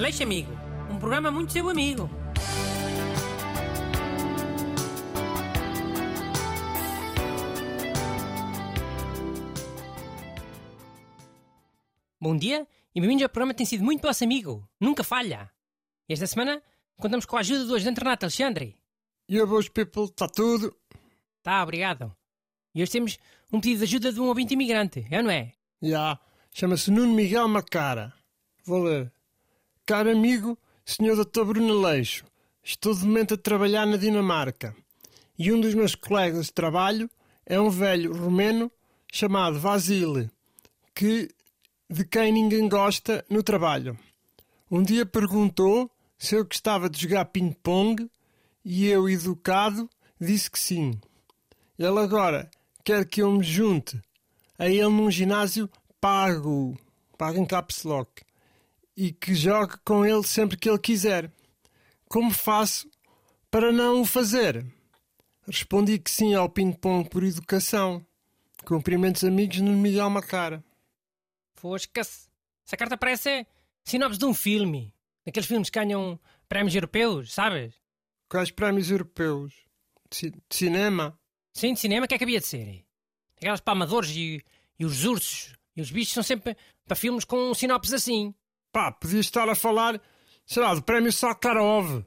Aleixo 0.00 0.22
Amigo, 0.22 0.50
um 0.90 0.98
programa 0.98 1.30
muito 1.30 1.52
seu 1.52 1.68
amigo. 1.68 2.08
Bom 12.18 12.34
dia 12.34 12.66
e 12.94 12.98
bem-vindos 12.98 13.24
ao 13.24 13.28
programa 13.28 13.52
que 13.52 13.58
tem 13.58 13.66
sido 13.66 13.84
muito 13.84 14.00
vosso 14.00 14.24
amigo. 14.24 14.66
Nunca 14.80 15.04
falha. 15.04 15.50
Esta 16.08 16.26
semana 16.26 16.62
contamos 16.96 17.26
com 17.26 17.36
a 17.36 17.40
ajuda 17.40 17.66
do 17.66 17.74
ajudante 17.74 17.98
Renato 18.00 18.24
Alexandre. 18.24 18.78
E 19.28 19.38
a 19.38 19.44
boas 19.44 19.68
people, 19.68 20.04
está 20.04 20.26
tudo? 20.26 20.74
Tá, 21.42 21.62
obrigado. 21.62 22.16
E 22.74 22.82
hoje 22.82 22.90
temos 22.90 23.18
um 23.52 23.60
pedido 23.60 23.80
de 23.80 23.84
ajuda 23.84 24.12
de 24.14 24.18
um 24.18 24.28
ouvinte 24.28 24.54
imigrante, 24.54 25.06
é 25.10 25.18
ou 25.18 25.24
não 25.24 25.30
é? 25.30 25.52
Já, 25.82 26.18
chama-se 26.50 26.90
Nuno 26.90 27.12
Miguel 27.12 27.46
Macara. 27.48 28.14
Vou 28.64 28.82
ler. 28.84 29.12
Caro 29.90 30.08
amigo, 30.08 30.56
Sr. 30.84 31.16
Dr. 31.16 31.42
Bruno 31.46 31.84
Aleixo, 31.84 32.24
estou 32.62 32.94
de 32.94 33.04
momento 33.04 33.34
a 33.34 33.36
trabalhar 33.36 33.84
na 33.84 33.96
Dinamarca. 33.96 34.72
E 35.36 35.52
um 35.52 35.60
dos 35.60 35.74
meus 35.74 35.96
colegas 35.96 36.46
de 36.46 36.52
trabalho 36.52 37.10
é 37.44 37.60
um 37.60 37.68
velho 37.68 38.16
romeno 38.16 38.70
chamado 39.12 39.58
Vasile, 39.58 40.30
que 40.94 41.28
de 41.90 42.04
quem 42.04 42.32
ninguém 42.32 42.68
gosta 42.68 43.24
no 43.28 43.42
trabalho. 43.42 43.98
Um 44.70 44.80
dia 44.80 45.04
perguntou 45.04 45.90
se 46.16 46.36
eu 46.36 46.44
gostava 46.44 46.88
de 46.88 47.02
jogar 47.02 47.24
ping-pong 47.24 48.08
e 48.64 48.86
eu, 48.86 49.08
educado, 49.08 49.90
disse 50.20 50.48
que 50.48 50.60
sim. 50.60 51.00
Ele 51.76 51.98
agora 51.98 52.48
quer 52.84 53.04
que 53.04 53.22
eu 53.22 53.32
me 53.32 53.42
junte 53.42 54.00
a 54.56 54.68
ele 54.68 54.84
num 54.84 55.10
ginásio 55.10 55.68
pago, 56.00 56.78
pago 57.18 57.38
em 57.38 57.44
caps 57.44 57.82
lock, 57.82 58.22
e 58.96 59.12
que 59.12 59.34
jogue 59.34 59.74
com 59.84 60.04
ele 60.04 60.22
sempre 60.22 60.56
que 60.56 60.68
ele 60.68 60.78
quiser. 60.78 61.32
Como 62.08 62.30
faço 62.30 62.88
para 63.50 63.72
não 63.72 64.02
o 64.02 64.04
fazer? 64.04 64.64
Respondi 65.46 65.98
que 65.98 66.10
sim 66.10 66.34
ao 66.34 66.48
ping-pong 66.48 67.08
por 67.08 67.24
educação. 67.24 68.04
Cumprimentos 68.64 69.24
amigos 69.24 69.58
no 69.58 69.72
Miguel 69.72 70.10
Macara. 70.10 70.62
Fosca-se. 71.54 72.28
Essa 72.66 72.76
carta 72.76 72.96
parece 72.96 73.46
sinopse 73.84 74.18
de 74.18 74.24
um 74.24 74.34
filme. 74.34 74.92
Daqueles 75.24 75.48
filmes 75.48 75.70
que 75.70 75.78
ganham 75.78 76.18
prémios 76.48 76.74
europeus, 76.74 77.32
sabes? 77.32 77.74
Quais 78.28 78.50
prémios 78.50 78.90
europeus? 78.90 79.52
De, 80.10 80.30
de 80.30 80.38
cinema? 80.50 81.18
Sim, 81.52 81.74
de 81.74 81.80
cinema, 81.80 82.06
o 82.06 82.08
que 82.08 82.14
é 82.14 82.18
que 82.18 82.24
havia 82.24 82.40
de 82.40 82.46
ser? 82.46 82.84
Aquelas 83.36 83.60
para 83.60 83.72
amadores 83.72 84.10
e, 84.10 84.44
e 84.78 84.84
os 84.84 85.04
ursos 85.04 85.54
e 85.76 85.80
os 85.80 85.90
bichos 85.90 86.12
são 86.12 86.22
sempre 86.22 86.56
para 86.84 86.96
filmes 86.96 87.24
com 87.24 87.54
sinopses 87.54 87.92
assim. 87.92 88.34
Pá, 88.72 88.92
podia 88.92 89.20
estar 89.20 89.48
a 89.48 89.54
falar, 89.54 90.00
sei 90.46 90.62
lá, 90.62 90.74
do 90.74 90.82
prémio 90.82 91.12
Sakharov, 91.12 92.04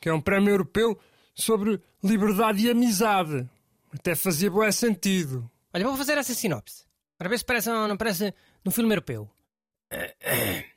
que 0.00 0.08
é 0.08 0.12
um 0.12 0.20
prémio 0.20 0.50
europeu 0.50 0.98
sobre 1.34 1.80
liberdade 2.02 2.66
e 2.66 2.70
amizade. 2.70 3.48
Até 3.92 4.14
fazia 4.14 4.50
bué 4.50 4.70
sentido. 4.70 5.50
Olha, 5.72 5.84
vou 5.84 5.96
fazer 5.96 6.16
essa 6.18 6.34
sinopse. 6.34 6.84
Para 7.18 7.28
ver 7.28 7.38
se 7.38 7.44
parece 7.44 7.70
ou 7.70 7.88
não 7.88 7.96
parece 7.96 8.34
num 8.64 8.70
filme 8.70 8.92
europeu. 8.92 9.30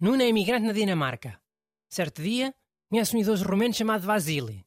Nuno 0.00 0.22
é 0.22 0.28
imigrante 0.28 0.66
na 0.66 0.72
Dinamarca. 0.72 1.40
Certo 1.88 2.22
dia, 2.22 2.54
conhece 2.88 3.16
um 3.16 3.20
idoso 3.20 3.44
romeno 3.44 3.74
chamado 3.74 4.06
Vasily. 4.06 4.64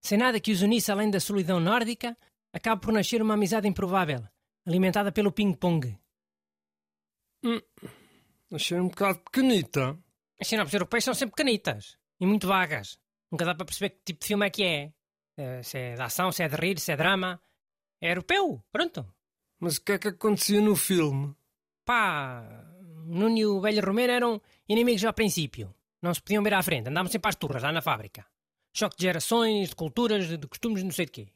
Sem 0.00 0.18
nada 0.18 0.40
que 0.40 0.52
os 0.52 0.62
unisse 0.62 0.92
além 0.92 1.10
da 1.10 1.18
solidão 1.18 1.58
nórdica, 1.58 2.16
acaba 2.52 2.80
por 2.80 2.92
nascer 2.92 3.22
uma 3.22 3.34
amizade 3.34 3.66
improvável, 3.66 4.22
alimentada 4.66 5.10
pelo 5.10 5.32
ping-pong. 5.32 5.98
Achei 8.52 8.78
um 8.78 8.88
bocado 8.88 9.18
pequenita. 9.20 9.98
As 10.40 10.46
sinopses 10.48 10.74
europeias 10.74 11.04
são 11.04 11.14
sempre 11.14 11.34
canitas 11.36 11.96
e 12.20 12.26
muito 12.26 12.46
vagas. 12.46 12.98
Nunca 13.30 13.44
dá 13.44 13.54
para 13.54 13.66
perceber 13.66 13.90
que 13.90 14.00
tipo 14.04 14.20
de 14.20 14.26
filme 14.26 14.46
é 14.46 14.50
que 14.50 14.62
é. 14.62 14.92
Eh, 15.36 15.62
Se 15.62 15.78
é 15.78 15.94
de 15.94 16.02
ação, 16.02 16.30
se 16.30 16.42
é 16.42 16.48
de 16.48 16.56
rir, 16.56 16.78
se 16.78 16.92
é 16.92 16.96
drama. 16.96 17.40
É 18.00 18.10
europeu, 18.10 18.62
pronto. 18.70 19.06
Mas 19.58 19.76
o 19.76 19.82
que 19.84 19.92
é 19.92 19.98
que 19.98 20.08
acontecia 20.08 20.60
no 20.60 20.76
filme? 20.76 21.34
Pá, 21.84 22.44
Nuno 23.06 23.38
e 23.38 23.46
o 23.46 23.60
velho 23.60 23.84
Romero 23.84 24.12
eram 24.12 24.42
inimigos 24.68 25.04
ao 25.04 25.14
princípio. 25.14 25.74
Não 26.02 26.12
se 26.12 26.20
podiam 26.20 26.42
ver 26.42 26.54
à 26.54 26.62
frente, 26.62 26.88
andavam 26.88 27.10
sempre 27.10 27.28
às 27.28 27.36
turras 27.36 27.62
lá 27.62 27.72
na 27.72 27.80
fábrica. 27.82 28.26
Choque 28.74 28.96
de 28.96 29.04
gerações, 29.04 29.70
de 29.70 29.74
culturas, 29.74 30.28
de 30.28 30.46
costumes, 30.46 30.82
não 30.82 30.90
sei 30.90 31.06
de 31.06 31.12
quê. 31.12 31.28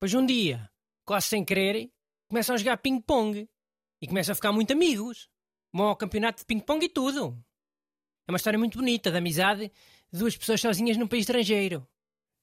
Pois 0.00 0.14
um 0.14 0.24
dia, 0.24 0.70
quase 1.04 1.26
sem 1.26 1.44
querer, 1.44 1.92
começam 2.28 2.54
a 2.54 2.58
jogar 2.58 2.78
ping-pong. 2.78 3.48
E 4.00 4.06
começam 4.08 4.32
a 4.32 4.34
ficar 4.34 4.50
muito 4.50 4.72
amigos. 4.72 5.28
Vão 5.72 5.86
ao 5.86 5.96
campeonato 5.96 6.40
de 6.40 6.46
ping-pong 6.46 6.84
e 6.84 6.88
tudo. 6.88 7.36
É 8.26 8.32
uma 8.32 8.36
história 8.36 8.58
muito 8.58 8.78
bonita, 8.78 9.10
de 9.10 9.16
amizade 9.16 9.72
de 10.12 10.18
duas 10.18 10.36
pessoas 10.36 10.60
sozinhas 10.60 10.96
num 10.96 11.08
país 11.08 11.22
estrangeiro. 11.22 11.86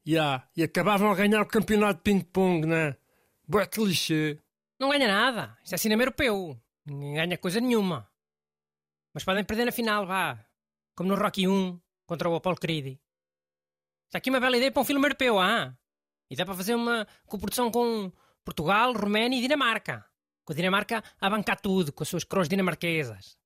Ya, 0.08 0.48
e 0.56 0.64
acabavam 0.64 1.12
a 1.12 1.16
ganhar 1.16 1.42
o 1.42 1.46
campeonato 1.46 1.98
de 1.98 2.04
ping-pong, 2.04 2.66
né? 2.66 2.98
Bué 3.48 3.68
clichê. 3.68 4.40
Não 4.80 4.90
ganha 4.90 5.08
nada. 5.08 5.58
Isto 5.64 5.76
é 5.76 5.78
cinema 5.78 6.02
europeu. 6.02 6.60
Ninguém 6.86 7.16
ganha 7.16 7.38
coisa 7.38 7.60
nenhuma. 7.60 8.10
Mas 9.14 9.24
podem 9.24 9.44
perder 9.44 9.66
na 9.66 9.72
final, 9.72 10.08
vá. 10.08 10.44
Como 10.96 11.10
no 11.10 11.16
Rocky 11.16 11.48
1 11.48 11.80
contra 12.06 12.30
o 12.30 12.36
Apollo 12.36 12.58
Creed. 12.58 12.98
Está 14.08 14.18
aqui 14.18 14.30
uma 14.30 14.40
bela 14.40 14.58
ideia 14.58 14.72
para 14.72 14.82
um 14.82 14.86
filme 14.86 15.06
europeu, 15.06 15.40
ah? 15.40 15.78
E 16.30 16.36
dá 16.36 16.46
para 16.46 16.56
fazer 16.56 16.74
uma 16.74 17.08
coprodução 17.28 17.70
com 17.70 18.12
Portugal, 18.44 18.94
Roménia 18.94 19.38
e 19.38 19.42
Dinamarca. 19.42 20.09
Com 20.50 20.54
a 20.54 20.56
Dinamarca 20.56 21.04
a 21.22 21.30
bancar 21.30 21.62
tudo, 21.62 21.94
com 21.94 22.02
as 22.02 22.10
suas 22.10 22.24
coroas 22.24 22.50
dinamarquesas. 22.50 23.38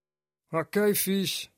Ok, 0.50 0.96
fixe. 0.96 1.50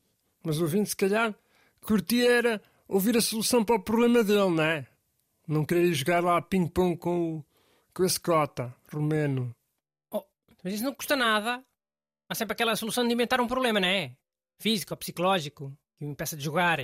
Mas 0.43 0.57
o 0.57 0.63
ouvinte, 0.63 0.89
se 0.89 0.95
calhar, 0.95 1.35
curtia 1.81 2.27
era 2.31 2.61
ouvir 2.87 3.15
a 3.15 3.21
solução 3.21 3.63
para 3.63 3.75
o 3.75 3.79
problema 3.79 4.23
dele, 4.23 4.49
né? 4.49 4.87
Não 5.47 5.63
queria 5.63 5.93
jogar 5.93 6.23
lá 6.23 6.41
ping-pong 6.41 6.97
com, 6.97 7.35
o- 7.37 7.45
com 7.93 8.03
esse 8.03 8.19
cota 8.19 8.73
romeno. 8.91 9.55
Oh, 10.09 10.23
mas 10.63 10.73
isso 10.73 10.83
não 10.83 10.95
custa 10.95 11.15
nada. 11.15 11.63
Há 12.27 12.33
sempre 12.33 12.53
aquela 12.53 12.75
solução 12.75 13.07
de 13.07 13.13
inventar 13.13 13.39
um 13.39 13.45
problema, 13.47 13.79
não 13.79 13.87
é? 13.87 14.17
Físico 14.57 14.93
ou 14.95 14.97
psicológico, 14.97 15.77
que 15.99 16.05
me 16.05 16.11
impeça 16.11 16.35
de 16.35 16.43
jogar. 16.43 16.79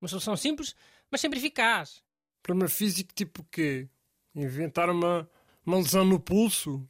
Uma 0.00 0.08
solução 0.08 0.34
simples, 0.34 0.74
mas 1.10 1.20
sempre 1.20 1.38
eficaz. 1.38 2.02
Problema 2.42 2.70
físico 2.70 3.12
tipo 3.14 3.42
o 3.42 3.46
quê? 3.50 3.86
Inventar 4.34 4.88
uma, 4.88 5.28
uma 5.66 5.76
lesão 5.76 6.06
no 6.06 6.18
pulso? 6.18 6.88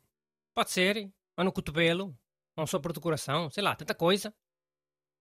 Pode 0.55 0.71
ser. 0.71 1.11
Ou 1.37 1.45
no 1.45 1.53
cotovelo. 1.53 2.17
Ou 2.57 2.65
um 2.65 2.67
sopro 2.67 2.93
do 2.93 3.01
coração. 3.01 3.51
Sei 3.51 3.63
lá, 3.63 3.75
tanta 3.75 3.95
coisa. 3.95 4.35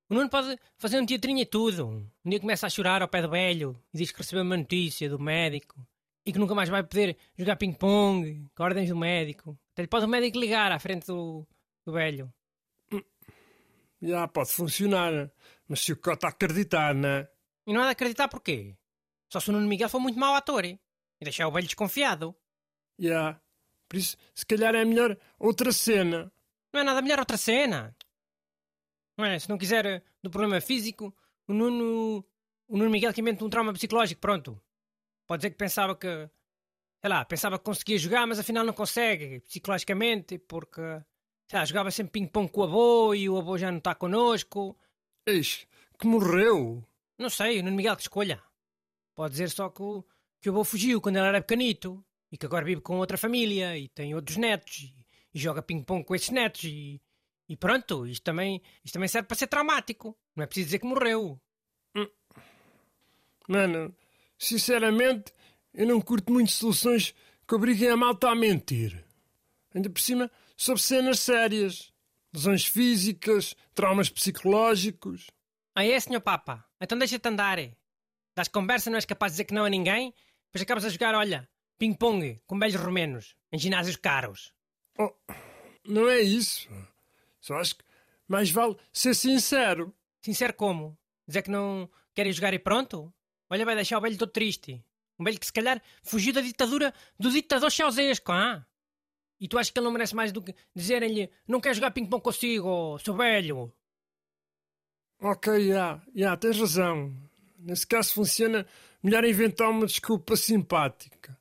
O 0.10 0.14
Nuno 0.14 0.30
pode 0.30 0.60
fazer 0.78 1.00
um 1.00 1.06
teatrinho 1.06 1.40
e 1.40 1.46
tudo. 1.46 1.88
Um 1.88 2.30
dia 2.30 2.40
começa 2.40 2.68
a 2.68 2.70
chorar 2.70 3.02
ao 3.02 3.08
pé 3.08 3.22
do 3.22 3.30
velho 3.30 3.82
e 3.94 3.98
diz 3.98 4.12
que 4.12 4.18
recebeu 4.18 4.44
uma 4.44 4.58
notícia 4.58 5.10
do 5.10 5.18
médico 5.18 5.88
e 6.26 6.34
que 6.34 6.38
nunca 6.38 6.54
mais 6.54 6.68
vai 6.68 6.84
poder 6.84 7.18
jogar 7.38 7.56
ping-pong 7.56 8.46
com 8.54 8.64
ordens 8.64 8.90
do 8.90 8.96
médico. 8.96 9.58
Até 9.72 9.84
lhe 9.84 9.88
pode 9.88 10.06
o 10.06 10.10
médico 10.10 10.38
ligar 10.38 10.72
à 10.72 10.80
frente 10.80 11.08
do, 11.08 11.48
do 11.86 11.94
velho. 11.94 12.32
Já, 14.02 14.28
pode 14.28 14.52
funcionar. 14.52 15.32
Mas 15.66 15.80
se 15.80 15.94
o 15.94 15.98
cota 15.98 16.28
acreditar, 16.28 16.94
né? 16.94 17.28
E 17.66 17.74
não 17.74 17.82
há 17.82 17.86
de 17.86 17.92
acreditar 17.92 18.28
porquê. 18.28 18.76
Só 19.32 19.40
se 19.40 19.50
o 19.50 19.54
Nuno 19.54 19.68
Miguel 19.68 19.88
for 19.88 20.00
muito 20.02 20.20
mau 20.20 20.36
ator 20.36 20.66
e 20.66 20.78
deixar 21.22 21.48
o 21.48 21.52
velho 21.52 21.68
desconfiado. 21.68 22.36
Já. 23.00 23.41
Por 23.92 23.98
isso, 23.98 24.16
se 24.34 24.46
calhar 24.46 24.74
é 24.74 24.86
melhor 24.86 25.18
outra 25.38 25.74
cena. 25.74 26.32
Não 26.72 26.80
é 26.80 26.84
nada 26.86 27.02
melhor 27.02 27.20
outra 27.20 27.36
cena. 27.36 27.94
Não 29.18 29.26
é? 29.26 29.38
Se 29.38 29.50
não 29.50 29.58
quiser 29.58 29.86
eh, 29.86 30.02
do 30.24 30.30
problema 30.30 30.62
físico, 30.62 31.14
o 31.46 31.54
Nuno, 31.54 32.26
o 32.70 32.78
Nuno 32.78 32.90
Miguel 32.90 33.14
que 33.14 33.20
inventa 33.20 33.44
um 33.44 33.50
trauma 33.50 33.74
psicológico, 33.74 34.22
pronto. 34.22 34.58
Pode 35.28 35.42
dizer 35.42 35.50
que 35.50 35.58
pensava 35.58 35.94
que, 35.94 36.08
sei 37.02 37.10
lá, 37.10 37.26
pensava 37.26 37.60
que 37.60 37.66
conseguia 37.66 37.98
jogar, 37.98 38.26
mas 38.26 38.40
afinal 38.40 38.64
não 38.64 38.72
consegue, 38.72 39.42
psicologicamente, 39.42 40.40
porque, 40.40 40.82
sei 41.50 41.60
lá, 41.60 41.66
jogava 41.66 41.92
sempre 41.92 42.14
ping-pong 42.14 42.50
com 42.50 42.62
o 42.62 42.64
avô 42.64 43.14
e 43.14 43.28
o 43.28 43.38
avô 43.38 43.58
já 43.58 43.70
não 43.70 43.80
está 43.80 43.94
connosco. 43.94 44.74
Eis, 45.26 45.68
que 46.00 46.08
morreu. 46.08 46.82
Não 47.18 47.30
sei, 47.30 47.60
o 47.60 47.64
Nuno 47.64 47.76
Miguel 47.76 47.98
que 47.98 48.04
escolha. 48.04 48.42
Pode 49.14 49.34
dizer 49.34 49.50
só 49.50 49.68
que 49.70 49.82
o, 49.82 50.02
que 50.40 50.50
o 50.50 50.54
avô 50.54 50.64
fugiu 50.64 51.02
quando 51.02 51.18
ele 51.18 51.28
era 51.28 51.42
pequenito 51.42 52.02
e 52.32 52.38
que 52.38 52.46
agora 52.46 52.66
vive 52.66 52.82
com 52.82 52.98
outra 52.98 53.18
família 53.18 53.78
e 53.78 53.88
tem 53.90 54.16
outros 54.16 54.38
netos 54.38 54.80
e, 54.80 54.96
e 55.34 55.40
joga 55.40 55.62
ping-pong 55.62 56.04
com 56.04 56.16
esses 56.16 56.30
netos 56.30 56.64
e, 56.64 57.02
e 57.50 57.58
pronto, 57.58 58.08
isto 58.08 58.24
também, 58.24 58.62
isto 58.84 58.94
também 58.94 59.10
serve 59.10 59.28
para 59.28 59.38
ser 59.38 59.48
traumático. 59.48 60.18
Não 60.36 60.44
é 60.44 60.48
preciso 60.48 60.68
dizer 60.68 60.80
que 60.80 60.88
morreu. 60.88 61.40
Mano, 63.48 63.94
sinceramente, 64.38 65.34
eu 65.74 65.86
não 65.86 66.00
curto 66.00 66.32
muito 66.32 66.52
soluções 66.52 67.14
que 67.46 67.56
obriguem 67.56 67.90
a 67.90 67.98
malta 67.98 68.30
a 68.30 68.36
mentir. 68.36 69.04
Ainda 69.76 69.90
por 69.90 70.00
cima, 70.00 70.32
sobre 70.56 70.82
cenas 70.82 71.20
sérias. 71.20 71.92
Lesões 72.34 72.66
físicas, 72.66 73.54
traumas 73.76 74.10
psicológicos. 74.10 75.28
Ah 75.76 75.86
é, 75.86 76.00
senhor 76.00 76.22
Papa? 76.22 76.66
Então 76.80 76.98
deixa-te 76.98 77.28
andar. 77.28 77.58
Das 78.34 78.48
conversa 78.48 78.90
não 78.90 78.96
és 78.96 79.04
capaz 79.04 79.34
de 79.34 79.34
dizer 79.34 79.46
que 79.46 79.54
não 79.54 79.66
a 79.66 79.70
ninguém, 79.70 80.14
depois 80.46 80.62
acabas 80.62 80.86
a 80.86 80.90
jogar, 80.90 81.14
olha, 81.14 81.50
ping-pong 81.82 82.40
com 82.46 82.60
velhos 82.60 82.76
romenos, 82.76 83.36
em 83.52 83.58
ginásios 83.58 83.96
caros. 83.96 84.54
Oh, 85.00 85.12
não 85.84 86.08
é 86.08 86.20
isso. 86.20 86.70
Só 87.40 87.56
acho 87.56 87.78
que 87.78 87.84
mais 88.28 88.52
vale 88.52 88.78
ser 88.94 89.16
sincero. 89.16 89.92
Sincero 90.22 90.54
como? 90.54 90.96
Dizer 91.28 91.42
que 91.42 91.50
não 91.50 91.90
querem 92.14 92.32
jogar 92.32 92.54
e 92.54 92.60
pronto? 92.60 93.12
Olha, 93.50 93.66
vai 93.66 93.74
deixar 93.74 93.98
o 93.98 94.02
velho 94.02 94.16
todo 94.16 94.30
triste. 94.30 94.86
Um 95.18 95.24
velho 95.24 95.40
que 95.40 95.46
se 95.48 95.52
calhar 95.52 95.82
fugiu 96.04 96.32
da 96.32 96.42
ditadura 96.42 96.94
do 97.20 97.32
ditador 97.32 97.72
Ceausesco, 97.72 98.32
ah? 98.32 98.64
E 99.40 99.48
tu 99.48 99.58
achas 99.58 99.72
que 99.72 99.80
ele 99.80 99.86
não 99.86 99.92
merece 99.92 100.16
mais 100.16 100.32
do 100.32 100.40
que 100.40 100.54
dizerem-lhe 100.76 101.32
não 101.48 101.60
quer 101.60 101.74
jogar 101.74 101.90
ping-pong 101.90 102.22
consigo, 102.22 103.00
seu 103.00 103.16
velho? 103.16 103.74
Ok, 105.20 105.68
já, 105.68 106.00
já, 106.14 106.38
tens 106.38 106.60
razão. 106.60 107.12
Nesse 107.58 107.88
caso 107.88 108.14
funciona 108.14 108.68
melhor 109.02 109.26
inventar 109.26 109.68
uma 109.72 109.88
desculpa 109.88 110.36
simpática. 110.36 111.41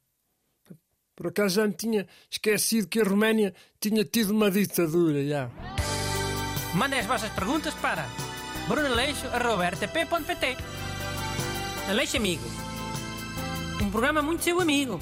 Por 1.21 1.27
acaso 1.27 1.57
já 1.57 1.67
me 1.67 1.75
tinha 1.75 2.07
esquecido 2.31 2.89
que 2.89 2.99
a 2.99 3.05
Roménia 3.05 3.53
tinha 3.79 4.03
tido 4.07 4.31
uma 4.31 4.51
ditadura, 4.51 5.23
já. 5.23 5.51
Mandem 6.73 6.99
as 6.99 7.05
vossas 7.05 7.31
perguntas 7.33 7.75
para 7.75 8.09
brunaleixo.rtp.pt 8.67 10.57
Aleixo 11.91 12.17
Amigo. 12.17 12.43
Um 13.83 13.91
programa 13.91 14.23
muito 14.23 14.43
seu 14.43 14.63
amigo. 14.63 14.99